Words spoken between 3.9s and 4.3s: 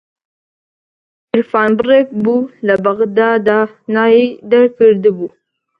ناوی